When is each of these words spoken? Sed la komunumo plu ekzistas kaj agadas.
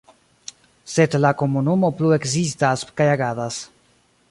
Sed 0.93 1.17
la 1.25 1.31
komunumo 1.41 1.93
plu 2.01 2.15
ekzistas 2.19 2.87
kaj 3.01 3.11
agadas. 3.19 3.63